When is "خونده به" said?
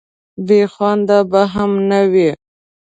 0.73-1.41